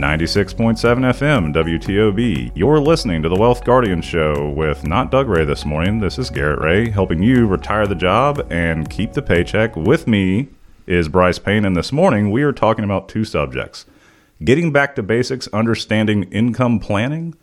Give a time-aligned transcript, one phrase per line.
[0.00, 2.52] 96.7 FM, WTOB.
[2.54, 6.00] You're listening to the Wealth Guardian Show with not Doug Ray this morning.
[6.00, 9.74] This is Garrett Ray, helping you retire the job and keep the paycheck.
[9.74, 10.48] With me
[10.86, 13.86] is Bryce Payne, and this morning we are talking about two subjects
[14.44, 17.34] getting back to basics, understanding income planning,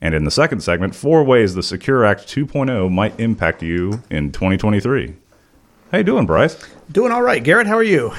[0.00, 4.32] and in the second segment, four ways the Secure Act 2.0 might impact you in
[4.32, 5.16] 2023.
[5.92, 6.56] How you doing, Bryce?
[6.90, 7.44] Doing all right.
[7.44, 8.12] Garrett, how are you?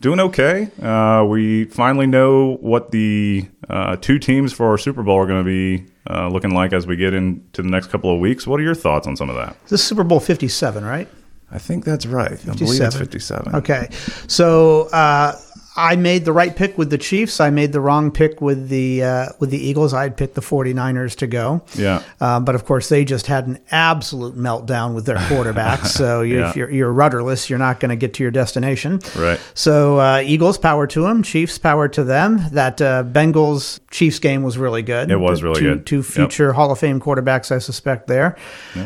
[0.00, 0.70] Doing okay.
[0.80, 5.42] Uh, we finally know what the uh, two teams for our Super Bowl are going
[5.42, 8.46] to be uh, looking like as we get into the next couple of weeks.
[8.46, 9.56] What are your thoughts on some of that?
[9.64, 11.08] This is Super Bowl 57, right?
[11.50, 12.30] I think that's right.
[12.30, 12.50] 57.
[12.50, 13.54] I believe it's 57.
[13.56, 13.88] Okay.
[14.26, 15.38] So uh,
[15.76, 17.40] I made the right pick with the Chiefs.
[17.40, 19.92] I made the wrong pick with the uh, with the Eagles.
[19.94, 21.62] I had picked the 49ers to go.
[21.74, 22.02] Yeah.
[22.20, 25.80] Um, but of course, they just had an absolute meltdown with their quarterback.
[25.86, 26.50] so you, Yeah.
[26.50, 29.00] if you're, you're rudderless, you're not going to get to your destination.
[29.16, 29.40] Right.
[29.54, 31.22] So uh, Eagles, power to them.
[31.22, 32.40] Chiefs, power to them.
[32.52, 35.10] That uh, Bengals Chiefs game was really good.
[35.10, 35.86] It was really two, good.
[35.86, 36.04] Two Yep.
[36.04, 38.36] future Hall of Fame quarterbacks, I suspect there.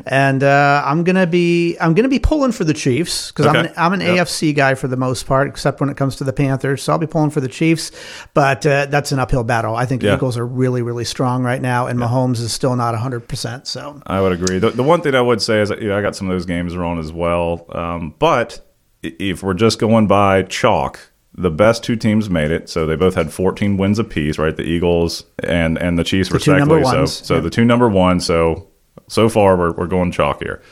[0.07, 3.73] And uh, I'm gonna be I'm gonna be pulling for the Chiefs because I'm an,
[3.77, 4.27] I'm an Yep.
[4.27, 6.80] AFC guy for the most part, except when it comes to the Panthers.
[6.83, 7.93] So I'll be pulling for the Chiefs,
[8.35, 9.77] but uh, that's an uphill battle.
[9.77, 10.17] I think the Yeah.
[10.17, 13.29] Eagles are really really strong right now, and Mahomes is still not 100.
[13.29, 14.59] percent So I would agree.
[14.59, 16.47] The, the one thing I would say is you know, I got some of those
[16.47, 17.67] games wrong as well.
[17.71, 18.61] Um, but
[19.03, 22.69] if we're just going by chalk, the best two teams made it.
[22.69, 24.57] So they both had 14 wins apiece, right?
[24.57, 26.85] The Eagles and and the Chiefs number respectively.
[26.85, 27.41] So so yeah.
[27.41, 28.27] the two number ones.
[28.27, 28.69] So
[29.09, 30.63] so far we're we're going chalk here.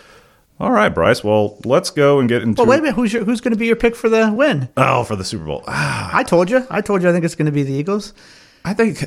[0.60, 1.22] All right, Bryce.
[1.22, 2.62] Well, let's go and get into.
[2.62, 2.94] well, wait a minute.
[2.96, 4.68] Who's your, who's going to be your pick for the win?
[4.76, 5.62] Oh, for the Super Bowl.
[5.68, 6.66] Ah, I told you.
[6.70, 7.08] I told you.
[7.08, 8.12] I think it's going to be the Eagles.
[8.64, 9.04] I think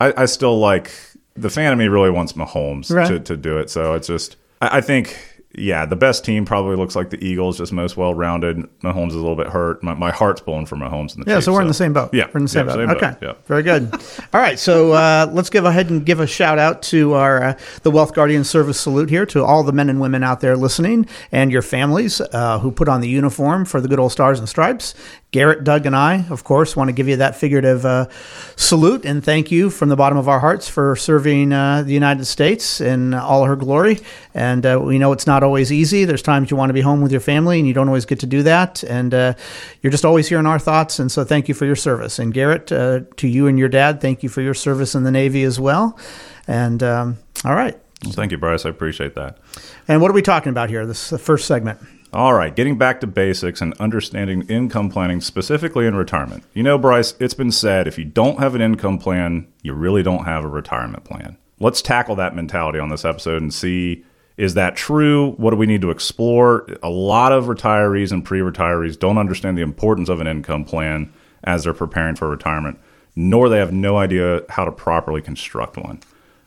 [0.00, 0.90] I, I still like
[1.36, 3.06] the fan of me really wants Mahomes Right.
[3.06, 3.70] to, to do it.
[3.70, 5.16] So it's just I, I think
[5.54, 8.58] yeah, the best team probably looks like the Eagles, just most well rounded.
[8.80, 9.82] Mahomes is a little bit hurt.
[9.82, 11.94] My, my heart's pulling for Mahomes in the Yeah, Chiefs, so we're in the same
[11.94, 12.12] boat.
[12.12, 12.78] Yeah, we're in the same yeah, boat.
[12.78, 13.32] same boat, okay, yeah.
[13.46, 13.90] very good.
[14.34, 17.58] All right, so uh, let's give ahead and give a shout out to our uh,
[17.82, 21.06] the Wealth Guardian Service salute here to all the men and women out there listening
[21.32, 24.48] and your families uh, who put on the uniform for the good old stars and
[24.48, 24.94] stripes.
[25.30, 28.06] Garrett, Doug, and I, of course, want to give you that figurative uh,
[28.56, 32.24] salute and thank you from the bottom of our hearts for serving uh, the United
[32.24, 33.98] States in all her glory.
[34.32, 36.06] And uh, we know it's not always easy.
[36.06, 38.20] There's times you want to be home with your family and you don't always get
[38.20, 38.82] to do that.
[38.84, 39.34] And uh,
[39.82, 40.98] you're just always here in our thoughts.
[40.98, 42.18] And so thank you for your service.
[42.18, 45.10] And Garrett, uh, to you and your dad, thank you for your service in the
[45.10, 45.98] Navy as well.
[46.46, 47.78] And um, all right.
[48.02, 48.64] Well, thank you, Bryce.
[48.64, 49.36] I appreciate that.
[49.88, 50.86] And what are we talking about here?
[50.86, 51.80] This is the first segment.
[52.10, 56.42] All right, getting back to basics and understanding income planning specifically in retirement.
[56.54, 60.02] You know, Bryce, it's been said if you don't have an income plan, you really
[60.02, 61.36] don't have a retirement plan.
[61.60, 64.04] Let's tackle that mentality on this episode and see
[64.38, 65.32] is that true?
[65.32, 66.66] What do we need to explore?
[66.82, 71.12] A lot of retirees and pre retirees don't understand the importance of an income plan
[71.44, 72.78] as they're preparing for retirement,
[73.16, 76.00] nor they have no idea how to properly construct one.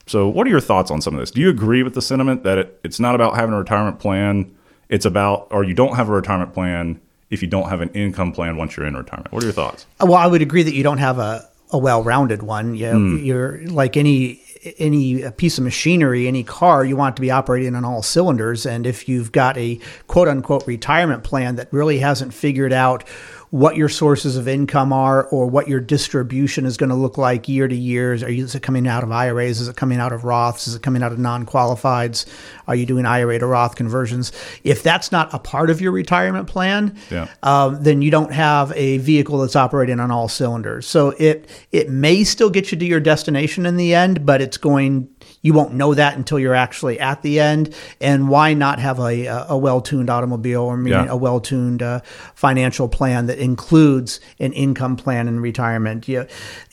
[0.08, 1.32] So, what are your thoughts on some of this?
[1.32, 4.56] Do you agree with the sentiment that it, it's not about having a retirement plan?
[4.92, 8.34] It's about, or you don't have a retirement plan if you don't have an income
[8.34, 9.32] plan once you're in retirement.
[9.32, 9.88] What are your thoughts?
[10.00, 12.76] Uh, well, I would agree that you don't have a, a well-rounded one.
[12.76, 13.18] You know, hmm.
[13.24, 14.42] You're like any
[14.78, 18.04] any uh, piece of machinery, any car, you want it to be operating on all
[18.04, 18.66] cylinders.
[18.66, 23.04] And if you've got a quote unquote retirement plan that really hasn't figured out
[23.52, 27.50] what your sources of income are or what your distribution is going to look like
[27.50, 28.14] year to year.
[28.14, 29.60] Are you, is it coming out of IRAs?
[29.60, 30.70] Is it coming out of Roths?
[30.70, 32.26] Is it coming out of non qualifieds?
[32.68, 34.32] Are you doing IRA to Roth conversions?
[34.64, 37.28] If that's not a part of your retirement plan, Yeah.
[37.44, 40.88] um, then you don't have a vehicle that's operating on all cylinders.
[40.88, 44.56] So it it may still get you to your destination in the end, but it's
[44.56, 45.10] going
[45.44, 47.74] you won't know that until you're actually at the end.
[48.00, 51.06] And why not have a, a well-tuned automobile or Yeah.
[51.10, 52.02] a well-tuned uh,
[52.36, 56.08] financial plan that includes an income plan in retirement?
[56.08, 56.26] Yeah,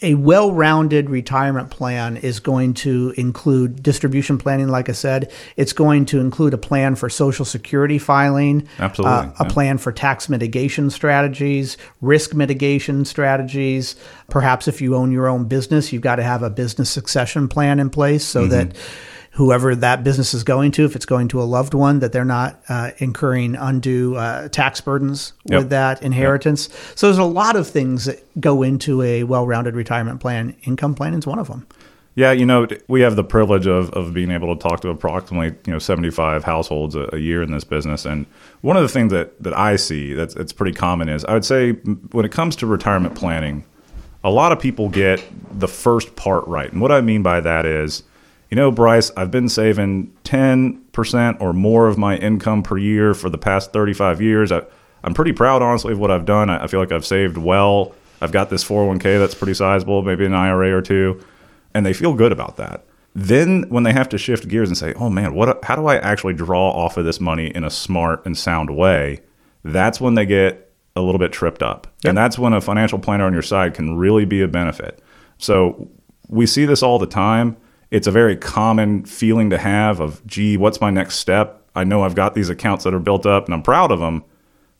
[0.03, 5.33] a well-rounded retirement plan is going to include distribution planning, like I said.
[5.57, 9.49] It's going to include a plan for Social Security filing, Absolutely, uh, a yeah.
[9.49, 13.97] plan for tax mitigation strategies, risk mitigation strategies.
[14.29, 17.79] Perhaps if you own your own business, you've got to have a business succession plan
[17.79, 18.51] in place so Mm-hmm.
[18.51, 18.58] that
[19.33, 22.25] whoever that business is going to, if it's going to a loved one, that they're
[22.25, 25.59] not uh, incurring undue uh, tax burdens Yep.
[25.59, 26.69] with that inheritance.
[26.97, 30.57] So there's a lot of things that go into a well-rounded retirement plan.
[30.65, 31.67] Income planning is one of them.
[32.17, 35.57] Yeah, you know, we have the privilege of, of being able to talk to approximately,
[35.67, 38.05] you know, 75 households a, a year in this business.
[38.05, 38.27] And
[38.63, 41.45] one of the things that, that I see that's, that's pretty common is I would
[41.45, 41.75] say
[42.11, 43.65] when it comes to retirement planning,
[44.25, 45.23] a lot of people get
[45.61, 46.73] the first part right.
[46.73, 48.03] And what I mean by that is,
[48.51, 53.29] you know, Bryce, I've been saving 10% or more of my income per year for
[53.29, 54.51] the past 35 years.
[54.53, 54.63] I,
[55.05, 56.51] I'm pretty proud, honestly, of what I've done.
[56.51, 57.95] I, I feel like I've saved well.
[58.21, 61.23] I've got this 401k that's pretty sizable, maybe an IRA or two,
[61.75, 62.85] and they feel good about that.
[63.15, 65.97] Then when they have to shift gears and say, "Oh man, what how do I
[65.97, 69.21] actually draw off of this money in a smart and sound way?"
[69.65, 71.87] That's when they get a little bit tripped up.
[72.03, 72.11] Yep.
[72.11, 75.03] And that's when a financial planner on your side can really be a benefit.
[75.39, 75.89] So
[76.29, 77.57] we see this all the time.
[77.91, 81.63] It's a very common feeling to have of, gee, what's my next step?
[81.75, 84.25] I know I've got these accounts that are built up and I'm proud of them.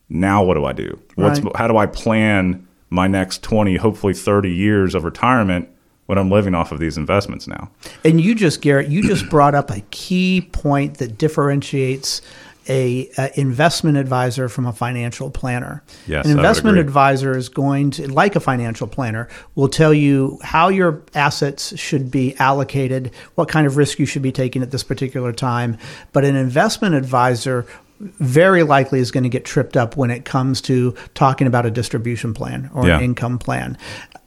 [0.09, 0.99] Now what do I do?
[1.15, 1.55] What's Right.
[1.55, 5.69] how do I plan my next 20, hopefully 30 years of retirement
[6.07, 7.69] when I'm living off of these investments now?
[8.03, 12.21] And you just, Garrett, you just brought up a key point that differentiates
[12.69, 15.83] a, a investment advisor from a financial planner.
[16.07, 20.69] Yes, An investment advisor is going to, like a financial planner, will tell you how
[20.69, 24.83] your assets should be allocated, what kind of risk you should be taking at this
[24.83, 25.77] particular time.
[26.13, 27.65] But an investment advisor
[27.99, 31.71] very likely is going to get tripped up when it comes to talking about a
[31.71, 32.97] distribution plan or Yeah.
[32.97, 33.77] an income plan.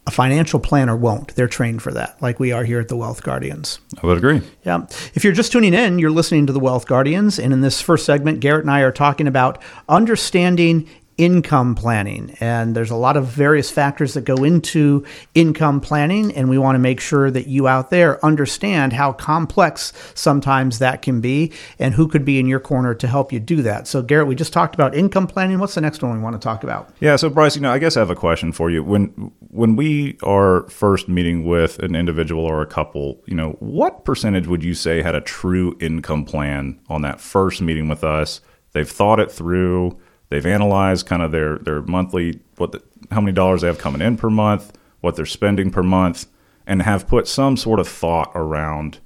[0.04, 1.34] A financial planner won't.
[1.36, 3.78] They're trained for that, like we are here at the Wealth Guardians.
[4.02, 4.42] I would agree.
[4.64, 4.86] Yeah.
[5.14, 7.38] If you're just tuning in, you're listening to the Wealth Guardians.
[7.38, 12.36] And in this first segment, Garrett and I are talking about understanding income planning.
[12.40, 15.04] And there's a lot of various factors that go into
[15.34, 16.32] income planning.
[16.34, 21.02] And we want to make sure that you out there understand how complex sometimes that
[21.02, 23.86] can be and who could be in your corner to help you do that.
[23.86, 25.58] So, Garrett, we just talked about income planning.
[25.58, 26.90] What's the next one we want to talk about?
[27.00, 28.82] Yeah, so Bryce, you know, I guess I have a question for you.
[28.82, 34.04] When when we are first meeting with an individual or a couple, you know, what
[34.04, 38.40] percentage would you say had a true income plan on that first meeting with us?
[38.72, 39.98] They've thought it through.
[40.32, 44.00] They've analyzed kind of their their monthly what the, how many dollars they have coming
[44.00, 46.26] in per month, what they're spending per month,
[46.66, 48.98] and have put some sort of thought around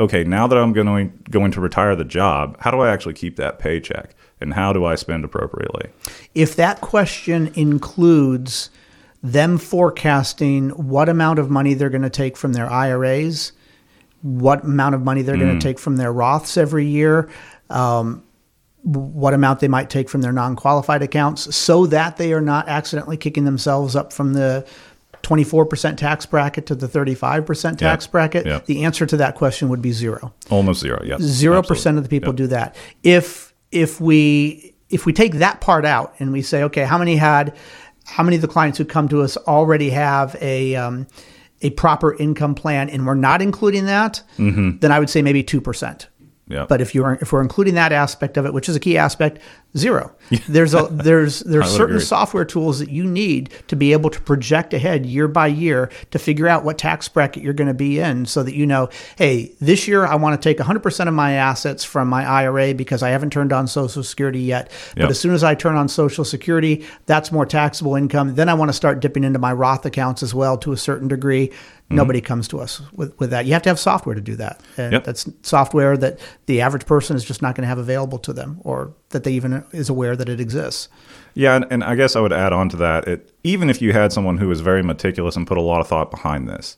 [0.00, 3.36] okay, now that I'm going going to retire the job, how do I actually keep
[3.36, 5.90] that paycheck and how do I spend appropriately?
[6.34, 8.70] if that question includes
[9.22, 13.52] them forecasting what amount of money they're going to take from their IRAs,
[14.22, 17.28] what amount of money they're going to take from their Roths every year,
[17.70, 18.22] um,
[18.82, 23.16] what amount they might take from their non-qualified accounts so that they are not accidentally
[23.16, 24.66] kicking themselves up from the
[25.22, 28.66] 24% tax bracket to the 35% tax bracket?
[28.66, 30.32] The answer to that question would be zero.
[30.50, 31.20] Almost zero yes.
[31.20, 31.98] 0% Absolutely.
[31.98, 32.76] of the people do that.
[33.02, 37.16] If if we if we take that part out and we say okay how many
[37.16, 37.54] had
[38.06, 41.06] how many of the clients who come to us already have a um,
[41.60, 44.78] a proper income plan and we're not including that mm-hmm.
[44.78, 46.06] then i would say maybe 2%
[46.48, 46.66] yeah.
[46.68, 48.96] But if you are if we're including that aspect of it, which is a key
[48.96, 49.38] aspect,
[49.76, 50.14] zero.
[50.48, 52.04] There's a there's there's certain agree.
[52.04, 56.18] software tools that you need to be able to project ahead year by year to
[56.18, 59.52] figure out what tax bracket you're going to be in, so that you know, hey,
[59.60, 63.10] this year I want to take 100% of my assets from my IRA because I
[63.10, 64.70] haven't turned on Social Security yet.
[64.96, 68.34] But as soon as I turn on Social Security, that's more taxable income.
[68.34, 71.08] Then I want to start dipping into my Roth accounts as well to a certain
[71.08, 71.52] degree.
[71.88, 71.96] Mm-hmm.
[71.96, 73.46] Nobody comes to us with, with that.
[73.46, 74.60] You have to have software to do that.
[74.76, 75.04] And Yep.
[75.04, 78.60] that's software that the average person is just not going to have available to them
[78.62, 80.88] or that they even is aware that it exists.
[81.32, 83.08] Yeah, and, and I guess I would add on to that.
[83.08, 85.88] It, even if you had someone who was very meticulous and put a lot of
[85.88, 86.76] thought behind this,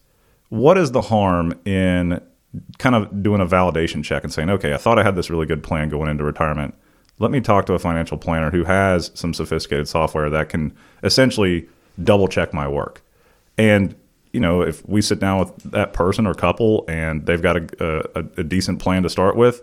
[0.49, 2.21] what is the harm in
[2.79, 5.47] kind of doing a validation check and saying, okay, I thought I had this really
[5.47, 6.75] good plan going into retirement.
[7.19, 10.73] Let me talk to a financial planner who has some sophisticated software that can
[11.03, 11.69] essentially
[12.03, 13.03] double check my work.
[13.59, 13.95] And
[14.33, 18.19] you know, if we sit down with that person or couple and they've got a,
[18.19, 19.63] a, a decent plan to start with,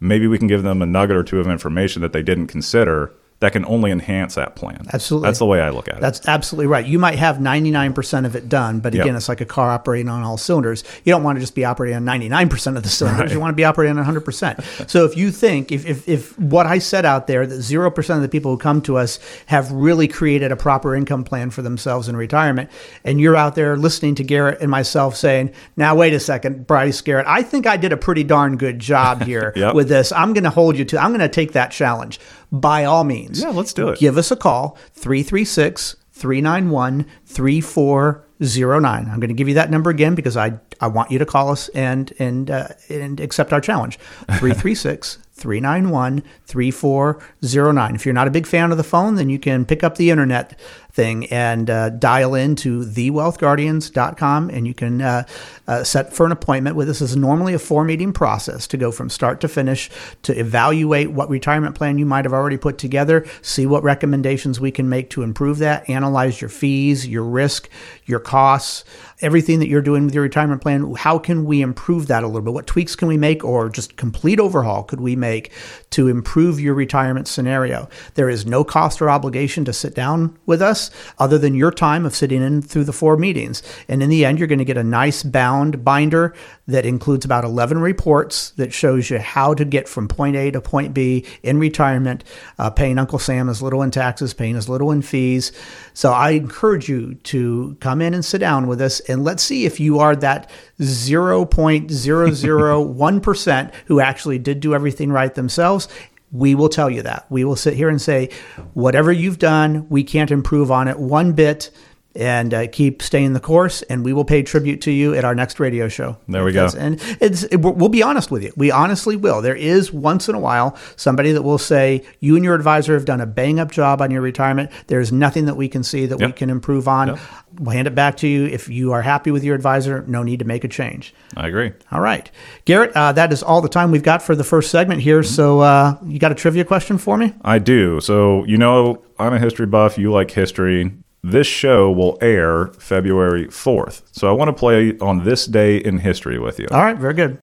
[0.00, 3.12] maybe we can give them a nugget or two of information that they didn't consider
[3.40, 4.86] that can only enhance that plan.
[4.94, 5.26] Absolutely.
[5.28, 6.00] That's the way I look at it.
[6.00, 6.86] That's absolutely right.
[6.86, 9.16] You might have 99% of it done, but again, Yep.
[9.16, 10.84] it's like a car operating on all cylinders.
[11.04, 13.32] You don't want to just be operating on 99% of the cylinders.
[13.32, 14.88] You want to be operating on 100%.
[14.88, 18.22] so if you think, if, if, if what I said out there, that 0% of
[18.22, 22.08] the people who come to us have really created a proper income plan for themselves
[22.08, 22.70] in retirement,
[23.04, 27.02] and you're out there listening to Garrett and myself saying, now, wait a second, Bryce,
[27.02, 29.74] Garrett, I think I did a pretty darn good job here Yep.
[29.74, 30.10] with this.
[30.10, 32.18] I'm going to hold you to, I'm going to take that challenge.
[32.60, 33.40] By all means.
[33.40, 33.98] Yeah, let's do it.
[33.98, 39.10] Give us a call, 336 391 3409.
[39.10, 41.50] I'm going to give you that number again because I, I want you to call
[41.50, 43.98] us and, and, uh, and accept our challenge.
[44.26, 47.94] 336 391 3409.
[47.94, 50.10] If you're not a big fan of the phone, then you can pick up the
[50.10, 50.58] internet
[50.96, 55.24] thing and uh, dial into thewealthguardians.com and you can uh,
[55.68, 56.98] uh, set for an appointment with us.
[56.98, 59.90] This is normally a four meeting process to go from start to finish
[60.22, 64.70] to evaluate what retirement plan you might have already put together, see what recommendations we
[64.70, 67.68] can make to improve that, analyze your fees, your risk,
[68.06, 68.84] your costs.
[69.20, 70.94] everything that you're doing with your retirement plan.
[70.94, 72.52] How can we improve that a little bit?
[72.52, 75.52] What tweaks can we make or just complete overhaul could we make
[75.90, 77.88] to improve your retirement scenario?
[78.14, 80.85] There is no cost or obligation to sit down with us
[81.18, 83.62] other than your time of sitting in through the four meetings.
[83.88, 86.34] And in the end, you're going to get a nice bound binder
[86.66, 90.60] that includes about 11 reports that shows you how to get from point A to
[90.60, 92.24] point B in retirement,
[92.58, 95.52] uh, paying Uncle Sam as little in taxes, paying as little in fees.
[95.94, 99.66] So I encourage you to come in and sit down with us and let's see
[99.66, 100.50] if you are that
[100.80, 105.88] 0.001% who actually did do everything right themselves
[106.32, 107.26] we will tell you that.
[107.30, 108.30] We will sit here and say,
[108.74, 111.70] whatever you've done, we can't improve on it one bit
[112.16, 113.82] and uh, keep staying the course.
[113.82, 116.16] And we will pay tribute to you at our next radio show.
[116.28, 116.68] There we go.
[116.76, 118.52] And it's, it, we'll be honest with you.
[118.56, 119.42] We honestly will.
[119.42, 123.04] There is once in a while somebody that will say, you and your advisor have
[123.04, 124.70] done a bang up job on your retirement.
[124.86, 126.28] There's nothing that we can see that yep.
[126.28, 127.08] we can improve on.
[127.08, 127.18] Yep.
[127.58, 128.46] We'll hand it back to you.
[128.46, 131.14] If you are happy with your advisor, no need to make a change.
[131.36, 131.72] I agree.
[131.90, 132.30] All right.
[132.66, 135.20] Garrett, uh, that is all the time we've got for the first segment here.
[135.20, 135.34] Mm-hmm.
[135.34, 137.32] So uh, you got a trivia question for me?
[137.42, 138.00] I do.
[138.00, 139.96] So, you know, I'm a history buff.
[139.96, 140.92] You like history.
[141.28, 144.02] This show will air February 4th.
[144.12, 146.68] So I want to play on this day in history with you.
[146.70, 147.40] All right, very good.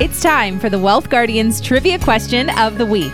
[0.00, 3.12] It's time for the Wealth Guardians trivia question of the week.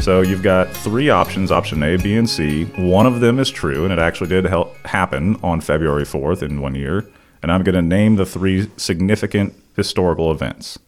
[0.00, 2.64] So you've got three options option A, B, and C.
[2.78, 6.62] One of them is true, and it actually did help happen on February 4th in
[6.62, 7.06] one year.
[7.42, 10.78] And I'm going to name the three significant historical events.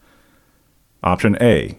[1.02, 1.76] Option A,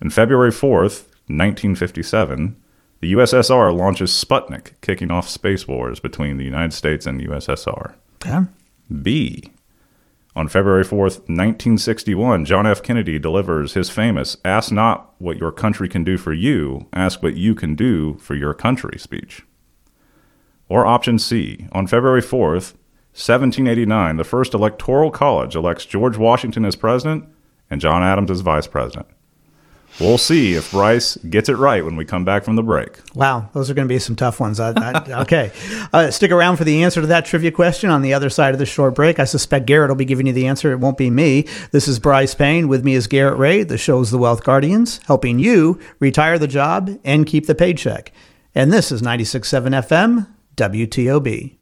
[0.00, 2.56] in February 4th, 1957,
[3.02, 7.94] the USSR launches Sputnik, kicking off space wars between the United States and the USSR.
[8.24, 8.46] Okay.
[9.02, 9.50] B.
[10.36, 12.80] On February 4th, 1961, John F.
[12.80, 17.34] Kennedy delivers his famous Ask Not What Your Country Can Do for You, Ask What
[17.34, 19.42] You Can Do for Your Country speech.
[20.68, 21.66] Or option C.
[21.72, 22.74] On February 4th,
[23.14, 27.24] 1789, the first electoral college elects George Washington as president
[27.68, 29.08] and John Adams as vice president.
[30.00, 32.98] We'll see if Bryce gets it right when we come back from the break.
[33.14, 34.58] Wow, those are going to be some tough ones.
[34.58, 35.52] I, I, okay.
[35.92, 38.58] Uh, stick around for the answer to that trivia question on the other side of
[38.58, 39.18] the short break.
[39.18, 40.72] I suspect Garrett will be giving you the answer.
[40.72, 41.46] It won't be me.
[41.72, 42.68] This is Bryce Payne.
[42.68, 43.62] With me is Garrett Ray.
[43.62, 48.12] The show's The Wealth Guardians, helping you retire the job and keep the paycheck.
[48.54, 51.58] And this is 96.7 FM, WTOB.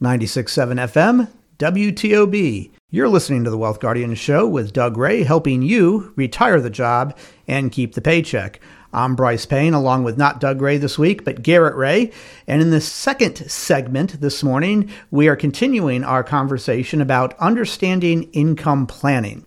[0.00, 2.70] 96.7 FM, WTOB.
[2.90, 7.14] You're listening to the Wealth Guardian Show with Doug Ray, helping you retire the job
[7.46, 8.60] and keep the paycheck.
[8.94, 12.10] I'm Bryce Payne, along with not Doug Ray this week, but Garrett Ray.
[12.46, 18.86] And in the second segment this morning, we are continuing our conversation about understanding income
[18.86, 19.44] planning.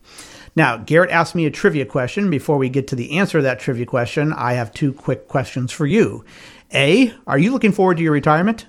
[0.56, 2.30] Now, Garrett asked me a trivia question.
[2.30, 5.72] Before we get to the answer to that trivia question, I have two quick questions
[5.72, 6.24] for you.
[6.76, 8.68] A, are you looking forward to your retirement?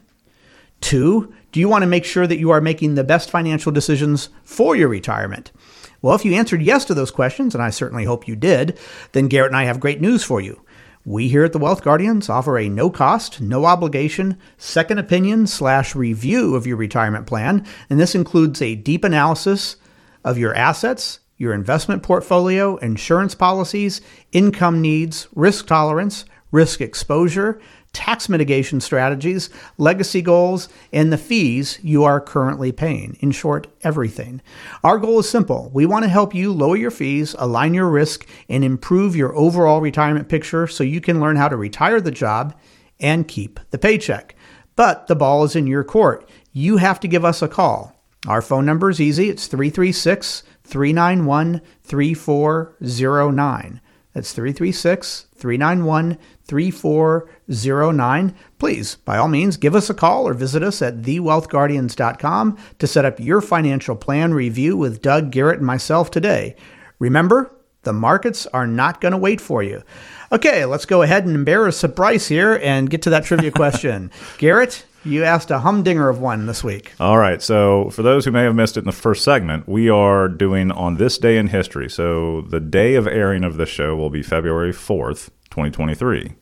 [0.81, 4.31] Two, do you want to make sure that you are making the best financial decisions
[4.43, 5.53] for your retirement?
[6.01, 8.79] Well, if you answered yes to those questions, and I certainly hope you did,
[9.13, 10.63] then Garrett and I have great news for you.
[11.05, 15.95] We here at the Wealth Guardians offer a no cost, no obligation, second opinion slash
[15.95, 19.77] review of your retirement plan, and this includes a deep analysis
[20.25, 27.61] of your assets, your investment portfolio, insurance policies, income needs, risk tolerance, risk exposure,
[27.93, 33.17] tax mitigation strategies, legacy goals, and the fees you are currently paying.
[33.21, 34.41] In short, everything.
[34.83, 35.71] Our goal is simple.
[35.75, 39.81] We want to help you lower your fees, align your risk, and improve your overall
[39.81, 42.55] retirement picture so you can learn how to retire the job
[42.99, 44.35] and keep the paycheck.
[44.75, 46.29] But the ball is in your court.
[46.53, 47.95] You have to give us a call.
[48.27, 49.29] Our phone number is easy.
[49.29, 53.81] It's 336 391 3409.
[54.15, 56.19] That's 336 391
[56.53, 58.35] 3409.
[58.59, 63.07] Please, by all means, give us a call or visit us at thewealthguardians.com to set
[63.07, 66.55] up your financial plan review with Doug, Garrett, and myself today.
[66.99, 69.83] Remember, the markets are not going to wait for you.
[70.31, 74.11] Okay, let's go ahead and embarrass Bryce here and get to that trivia question.
[74.37, 76.93] Garrett, you asked a humdinger of one this week.
[77.01, 77.41] All right.
[77.41, 80.71] So, for those who may have missed it in the first segment, we are doing
[80.71, 81.89] on this day in history.
[81.89, 86.35] So, the day of airing of this show will be February 4th, 2023.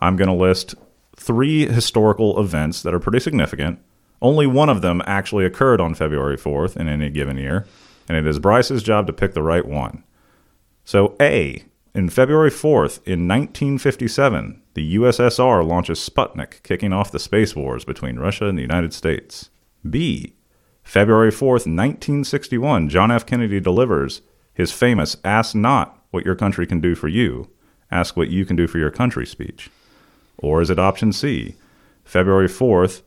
[0.00, 0.74] I'm going to list
[1.16, 3.80] three historical events that are pretty significant.
[4.20, 7.66] Only one of them actually occurred on February 4th in any given year,
[8.08, 10.04] and it is Bryce's job to pick the right one.
[10.84, 17.56] So, A, in February 4th, in 1957, the USSR launches Sputnik, kicking off the space
[17.56, 19.50] wars between Russia and the United States.
[19.88, 20.34] B.
[20.82, 23.26] February 4th, 1961, John F.
[23.26, 24.22] Kennedy delivers
[24.54, 27.50] his famous Ask Not What Your Country Can Do for You,
[27.90, 29.70] Ask What You Can Do for Your Country speech.
[30.38, 31.56] Or is it option C?
[32.04, 33.02] February 4th,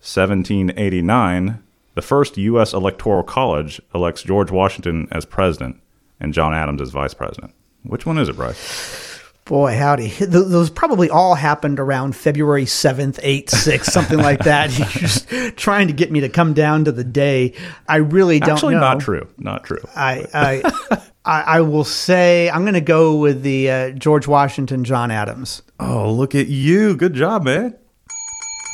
[0.00, 1.62] 1789,
[1.94, 2.72] the first U.S.
[2.72, 5.80] Electoral College elects George Washington as president
[6.20, 7.52] and John Adams as vice president.
[7.82, 9.17] Which one is it, Bryce?
[9.48, 10.10] Boy, howdy.
[10.10, 14.70] Th- Those probably all happened around February 7th, 8th, 6th, something like that.
[14.78, 17.54] You're just trying to get me to come down to the day.
[17.88, 18.80] I really don't Actually, know.
[18.80, 19.26] not true.
[19.38, 19.78] Not true.
[19.96, 24.84] I, I, I, I will say I'm going to go with the uh, George Washington,
[24.84, 25.62] John Adams.
[25.80, 26.94] Oh, look at you.
[26.94, 27.74] Good job, man.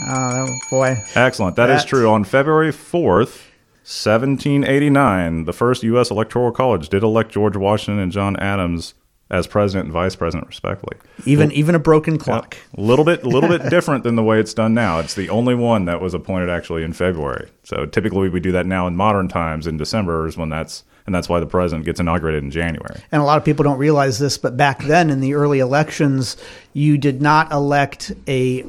[0.09, 0.97] Oh, boy.
[1.15, 1.55] Excellent.
[1.55, 2.11] That is That's- true.
[2.11, 3.43] On February 4th,
[3.85, 6.11] 1789, the first U.S.
[6.11, 8.95] Electoral College did elect George Washington and John Adams
[9.35, 10.97] as president and vice president, respectively.
[11.27, 12.57] Even even a broken clock.
[12.79, 15.01] A little bit, a little bit different than the way it's done now.
[15.01, 17.51] It's the only one that was appointed actually in February.
[17.65, 21.13] So typically we do that now in modern times in December is when that's, and
[21.13, 23.03] that's why the president gets inaugurated in January.
[23.11, 26.37] And a lot of people don't realize this, but back then in the early elections,
[26.73, 28.65] you did not elect a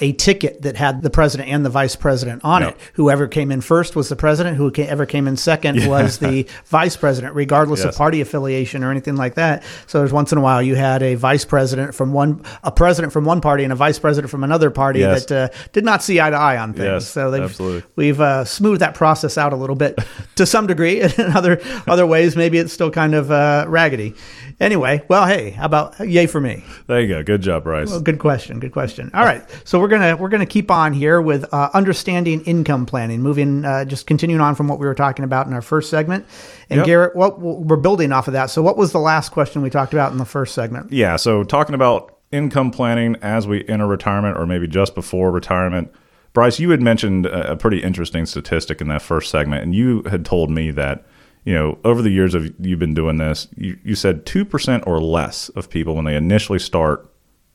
[0.00, 2.68] a ticket that had the president and the vice president on No.
[2.70, 2.76] it.
[2.94, 4.56] Whoever came in first was the president.
[4.56, 9.34] Whoever came in second was the vice president, regardless of party affiliation or anything like
[9.34, 9.62] that.
[9.86, 13.12] So there's once in a while you had a vice president from one, a president
[13.12, 15.26] from one party, and a vice president from another party Yes.
[15.26, 16.84] that uh, did not see eye to eye on things.
[16.84, 17.88] Yes, so absolutely.
[17.94, 19.96] we've uh, smoothed that process out a little bit
[20.34, 21.00] to some degree.
[21.18, 24.14] In other other ways, maybe it's still kind of uh, raggedy.
[24.60, 26.62] Anyway, well, hey, how about yay for me?
[26.86, 27.22] There you go.
[27.22, 27.90] Good job, Bryce.
[27.90, 28.60] Well, good question.
[28.60, 29.10] Good question.
[29.14, 33.20] All right, so we're gonna we're gonna keep on here with uh, understanding income planning.
[33.20, 36.24] Moving, uh, just continuing on from what we were talking about in our first segment.
[36.70, 36.86] And Yep.
[36.86, 38.50] Garrett, what we're building off of that.
[38.50, 40.92] So, what was the last question we talked about in the first segment?
[40.92, 45.92] Yeah, so talking about income planning as we enter retirement or maybe just before retirement.
[46.32, 50.02] Bryce, you had mentioned a a pretty interesting statistic in that first segment, and you
[50.10, 51.04] had told me that,
[51.44, 55.00] you know, over the years of you've been doing this, you, you said 2% or
[55.00, 57.06] less of people when they initially start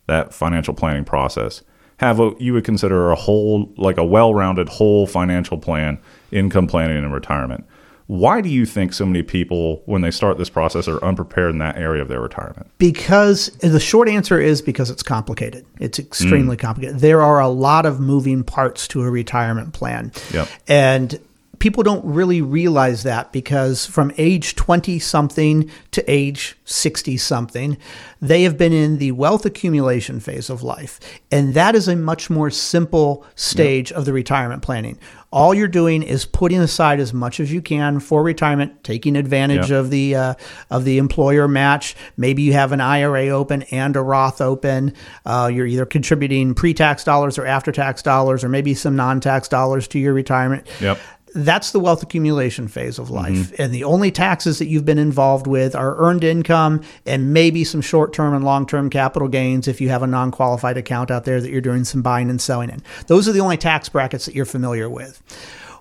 [0.07, 1.61] that financial planning process
[1.97, 5.99] have what you would consider a whole, like a well rounded whole financial plan,
[6.31, 7.65] income planning, and retirement.
[8.07, 11.59] Why do you think so many people, when they start this process, are unprepared in
[11.59, 12.71] that area of their retirement?
[12.79, 15.63] Because the short answer is because it's complicated.
[15.79, 16.59] It's extremely Mm.
[16.59, 16.99] complicated.
[17.01, 20.11] There are a lot of moving parts to a retirement plan.
[20.33, 20.47] Yep.
[20.67, 21.19] And
[21.59, 27.77] people don't really realize that because from age 20 something to age 60 something,
[28.21, 30.99] they have been in the wealth accumulation phase of life.
[31.31, 34.97] And that is a much more simple stage of the retirement planning.
[35.31, 39.69] All you're doing is putting aside as much as you can for retirement, taking advantage
[39.69, 39.77] Yeah.
[39.77, 40.33] of the uh,
[40.71, 41.95] of the employer match.
[42.17, 44.93] Maybe you have an IRA open and a Roth open.
[45.27, 49.99] Uh, you're either contributing pre-tax dollars or after-tax dollars, or maybe some non-tax dollars to
[49.99, 50.65] your retirement.
[50.81, 50.97] Yep.
[51.35, 53.15] That's the wealth accumulation phase of mm-hmm.
[53.15, 53.59] life.
[53.59, 57.81] And the only taxes that you've been involved with are earned income and maybe some
[57.81, 61.25] short term and long term capital gains if you have a non qualified account out
[61.25, 62.81] there that you're doing some buying and selling in.
[63.07, 65.21] Those are the only tax brackets that you're familiar with.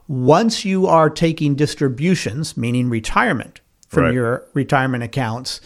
[0.08, 4.14] Once you are taking distributions, meaning retirement from Right.
[4.14, 5.60] your retirement accounts,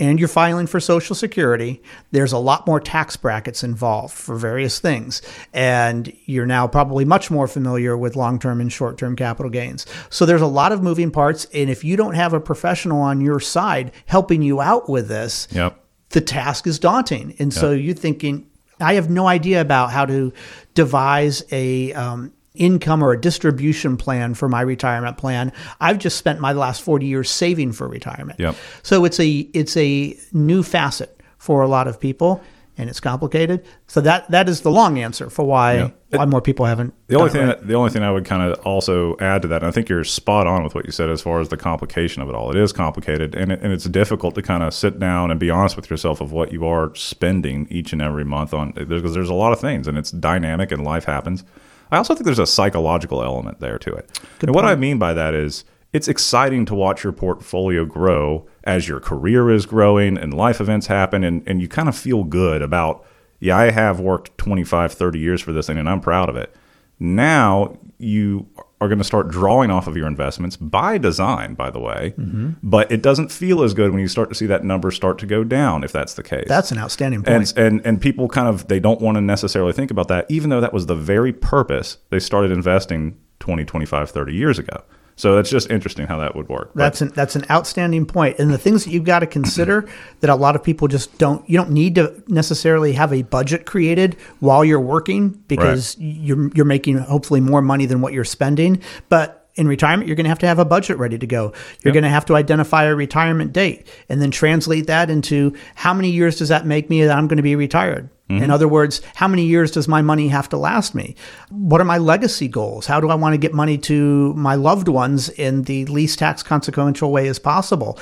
[0.00, 1.80] and you're filing for Social Security,
[2.10, 5.22] there's a lot more tax brackets involved for various things.
[5.52, 9.86] And you're now probably much more familiar with long term and short term capital gains.
[10.10, 11.46] So there's a lot of moving parts.
[11.54, 15.46] And if you don't have a professional on your side helping you out with this,
[15.52, 15.78] Yep.
[16.10, 17.34] the task is daunting.
[17.38, 18.48] And so you're thinking,
[18.80, 20.32] I have no idea about how to
[20.74, 25.52] devise a um, income or a distribution plan for my retirement plan.
[25.80, 28.38] I've just spent my last 40 years saving for retirement.
[28.38, 28.56] Yep.
[28.82, 32.42] So it's a it's a new facet for a lot of people.
[32.76, 35.90] And it's complicated, so that that is the long answer for why Yeah.
[36.10, 36.92] why more people haven't.
[37.06, 37.60] The only thing right.
[37.60, 39.88] that, the only thing I would kind of also add to that, and I think
[39.88, 42.50] you're spot on with what you said as far as the complication of it all.
[42.50, 45.50] It is complicated, and it, and it's difficult to kind of sit down and be
[45.50, 49.30] honest with yourself of what you are spending each and every month on because there's
[49.30, 51.44] a lot of things, and it's dynamic and life happens.
[51.94, 54.20] I also think there's a psychological element there to it.
[54.40, 58.88] and what I mean by that is it's exciting to watch your portfolio grow as
[58.88, 62.60] your career is growing and life events happen and, and you kind of feel good
[62.60, 63.06] about
[63.40, 66.54] yeah i have worked 25 30 years for this thing and i'm proud of it
[66.98, 68.46] now you
[68.84, 72.14] are going to start drawing off of your investments by design by the way.
[72.18, 72.50] Mm-hmm.
[72.62, 75.26] But it doesn't feel as good when you start to see that number start to
[75.26, 76.46] go down if that's the case.
[76.46, 77.56] That's an outstanding point.
[77.56, 80.50] and, and and people kind of they don't want to necessarily think about that even
[80.50, 84.82] though that was the very purpose they started investing 20 25 30 years ago
[85.16, 88.38] so that's just interesting how that would work But- That's an that's an outstanding point.
[88.38, 89.88] And the things that you've got to consider
[90.20, 93.66] that a lot of people just don't you don't need to necessarily have a budget
[93.66, 98.82] created while you're working because you're you're making hopefully more money than what you're spending.
[99.08, 101.52] But in retirement, you're going to have to have a budget ready to go.
[101.82, 105.94] You're going to have to identify a retirement date and then translate that into how
[105.94, 108.08] many years does that make me that I'm going to be retired?
[108.30, 108.42] Mm-hmm.
[108.42, 111.14] In other words, how many years does my money have to last me?
[111.50, 112.86] What are my legacy goals?
[112.86, 116.42] How do I want to get money to my loved ones in the least tax
[116.42, 117.98] consequential way as possible?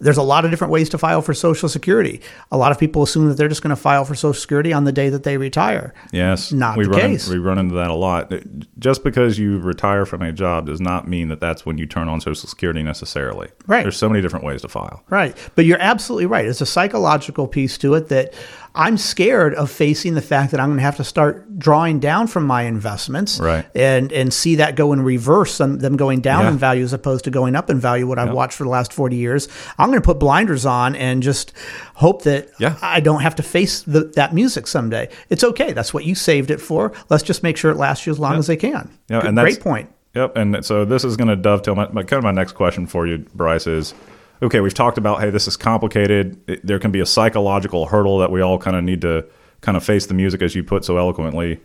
[0.00, 2.20] There's a lot of different ways to file for Social Security.
[2.50, 4.84] A lot of people assume that they're just going to file for Social Security on
[4.84, 5.94] the day that they retire.
[6.12, 7.28] Yes, Not we the run case.
[7.28, 8.32] we run into that a lot.
[8.78, 12.08] Just because you retire from a job does not mean that that's when you turn
[12.08, 13.48] on Social Security necessarily.
[13.68, 13.82] Right.
[13.82, 15.04] There's so many different ways to file.
[15.10, 15.36] Right.
[15.54, 16.44] But you're absolutely right.
[16.44, 18.34] It's a psychological piece to it that
[18.76, 22.26] I'm scared of facing the fact that I'm going to have to start drawing down
[22.26, 23.64] from my investments Right.
[23.74, 26.50] and and see that go in reverse, them, them going down Yeah.
[26.50, 28.92] in value as opposed to going up in value, what I've watched for the last
[28.92, 29.46] 40 years.
[29.78, 31.52] I'm going to put blinders on and just
[31.94, 32.74] hope that Yeah.
[32.82, 35.08] I don't have to face the, that music someday.
[35.30, 35.72] It's okay.
[35.72, 36.92] That's what you saved it for.
[37.10, 38.90] Let's just make sure it lasts you as long as they can.
[39.08, 39.90] Yeah, and that's- great point.
[40.14, 40.36] Yep.
[40.36, 43.04] And so this is going to dovetail my, my kind of my next question for
[43.06, 43.94] you, Bryce, is
[44.42, 46.40] okay, we've talked about, hey, this is complicated.
[46.46, 49.24] It- there can be a psychological hurdle that we all kind of need to
[49.60, 51.60] kind of face the music, as you put so eloquently.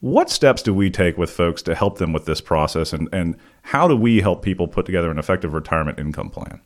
[0.00, 2.92] What steps do we take with folks to help them with this process?
[2.92, 6.60] And, and how do we help people put together an effective retirement income plan?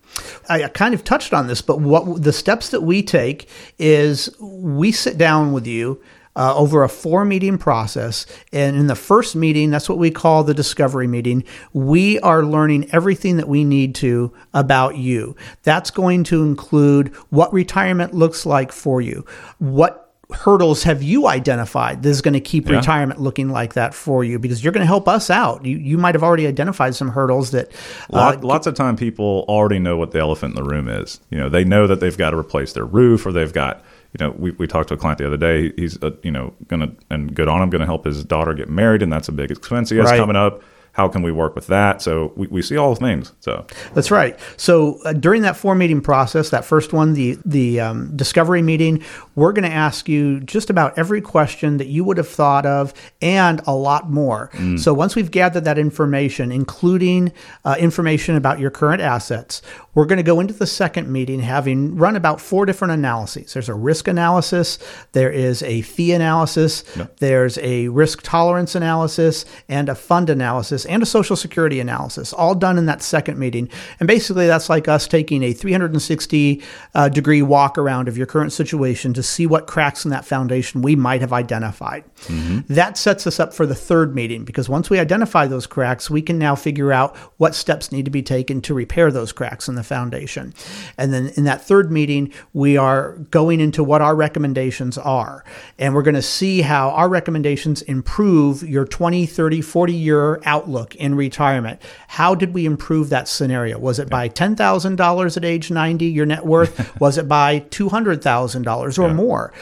[0.49, 4.35] I I kind of touched on this, but what the steps that we take is
[4.41, 6.01] we sit down with you
[6.37, 8.25] uh, over a four meeting process.
[8.53, 12.89] And in the first meeting, that's what we call the discovery meeting, we are learning
[12.93, 15.35] everything that we need to about you.
[15.65, 19.27] That's going to include what retirement looks like for you,
[19.59, 22.77] what hurdles have you identified that is going to keep Yeah.
[22.77, 25.99] retirement looking like that for you because you're going to help us out you, you
[25.99, 27.73] might have already identified some hurdles that
[28.13, 31.19] uh, Lot, lots of time people already know what the elephant in the room is.
[31.31, 33.83] You know, they know that they've got to replace their roof or they've got,
[34.19, 35.73] you know, we, we talked to a client the other day.
[35.77, 38.55] He's, uh, you know, going to, and good on him, going to help his daughter
[38.55, 39.03] get married.
[39.03, 40.19] And that's a big expense he has Right.
[40.19, 40.63] coming up.
[40.93, 42.03] How can we work with that?
[42.03, 43.33] So we, we see all things.
[43.39, 44.37] So That's right.
[44.57, 49.05] So uh, during that four meeting process, that first one, the the um, discovery meeting,
[49.37, 52.93] we're going to ask you just about every question that you would have thought of,
[53.23, 54.51] and a lot more.
[54.79, 57.33] So once we've gathered that information, including
[57.65, 59.63] uh, information about your current assets,
[59.95, 63.53] we're going to go into the second meeting having run about four different analyses.
[63.53, 64.79] There's a risk analysis,
[65.13, 66.85] there is a fee analysis,
[67.19, 72.55] there's a risk tolerance analysis, and a fund analysis, and a social security analysis, all
[72.55, 73.69] done in that second meeting.
[73.99, 76.63] And basically, that's like us taking a 360
[76.95, 80.83] uh, degree walk around of your current situation to see what cracks in that foundation
[80.83, 82.05] we might have identified.
[82.69, 86.23] That sets us up for the third meeting because once we identify those cracks, we
[86.23, 89.75] can now figure out what steps need to be taken to repair those cracks in
[89.81, 90.55] the foundation.
[90.99, 95.43] And then in that third meeting, we are going into what our recommendations are.
[95.79, 100.95] And we're going to see how our recommendations improve your 20, 30, 40 year outlook
[100.97, 101.81] in retirement.
[102.09, 103.79] How did we improve that scenario?
[103.79, 107.01] Was it by $10,000 at age 90, your net worth?
[107.01, 109.53] Was it by $200,000 or more?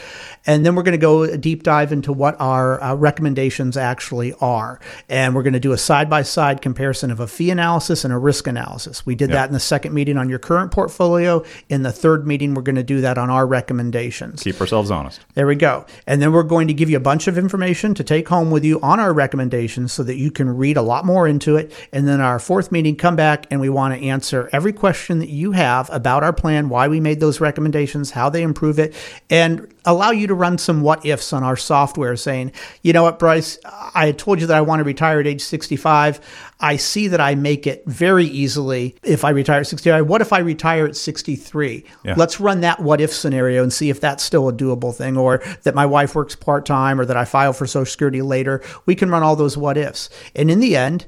[0.45, 4.33] And then we're going to go a deep dive into what our uh, recommendations actually
[4.41, 4.79] are.
[5.07, 8.13] And we're going to do a side by side comparison of a fee analysis and
[8.13, 9.05] a risk analysis.
[9.05, 11.43] We did that in the second meeting on your current portfolio.
[11.67, 14.43] In the third meeting, we're going to do that on our recommendations.
[14.43, 15.25] keep ourselves honest.
[15.33, 15.85] There we go.
[16.07, 18.63] And then we're going to give you a bunch of information to take home with
[18.63, 21.71] you on our recommendations so that you can read a lot more into it.
[21.91, 25.29] And then our fourth meeting, come back and we want to answer every question that
[25.29, 28.95] you have about our plan, why we made those recommendations, how they improve it,
[29.29, 33.19] and allow you to run some what ifs on our software saying, you know what,
[33.19, 33.59] Bryce,
[33.93, 36.19] I told you that I want to retire at age 65.
[36.59, 40.07] I see that I make it very easily if I retire at 65.
[40.07, 41.85] What if I retire at 63?
[42.03, 42.15] Yeah.
[42.17, 45.41] Let's run that what if scenario and see if that's still a doable thing, or
[45.63, 48.61] that my wife works part time, or that I file for Social Security later.
[48.85, 50.09] We can run all those what ifs.
[50.35, 51.05] And in the end,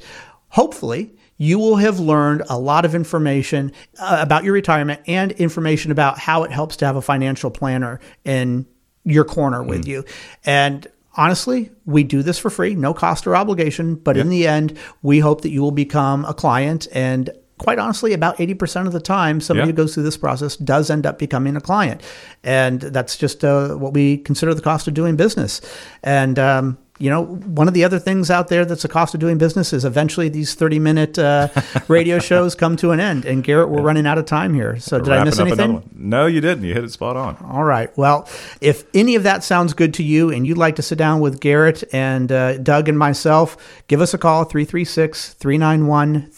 [0.49, 5.91] hopefully, you will have learned a lot of information uh, about your retirement and information
[5.91, 8.67] about how it helps to have a financial planner in
[9.03, 10.03] your corner with you.
[10.45, 10.87] And
[11.17, 13.95] honestly, we do this for free, no cost or obligation.
[13.95, 16.87] But in the end, we hope that you will become a client.
[16.93, 19.71] And quite honestly, about 80% of the time, somebody Yeah.
[19.73, 22.01] who goes through this process does end up becoming a client.
[22.43, 25.61] And that's just uh, what we consider the cost of doing business.
[26.03, 29.19] And, um, you know, one of the other things out there that's a cost of
[29.19, 31.47] doing business is eventually these 30 minute uh,
[31.87, 33.25] radio shows come to an end.
[33.25, 34.77] And Garrett, we're running out of time here.
[34.77, 35.89] So did I miss anything?
[35.93, 36.63] No, you didn't.
[36.63, 37.37] You hit it spot on.
[37.49, 37.95] All right.
[37.97, 38.29] Well,
[38.61, 41.39] if any of that sounds good to you and you'd like to sit down with
[41.39, 46.29] Garrett and uh, Doug and myself, give us a call 336 391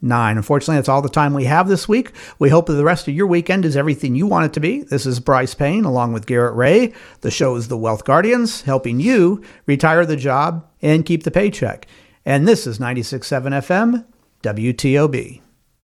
[0.00, 0.36] 3409.
[0.36, 2.12] Unfortunately, that's all the time we have this week.
[2.38, 4.82] We hope that the rest of your weekend is everything you want it to be.
[4.82, 6.92] This is Bryce Payne along with Garrett Ray.
[7.20, 11.86] The show is The Wealth Guardians, helping you retire the job and keep the paycheck.
[12.24, 14.04] And this is 96.7 FM,
[14.42, 15.40] WTOB.